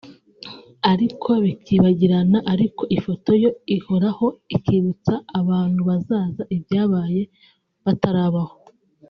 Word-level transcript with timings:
ariko 0.91 1.29
bikibagirana 1.43 2.39
ariko 2.53 2.81
ifoto 2.97 3.31
yo 3.43 3.51
ihoraho 3.75 4.27
ikibutsa 4.55 5.13
abantu 5.39 5.79
bazaza 5.89 6.43
ibyabaye 6.55 7.21
batarabaho 7.85 8.55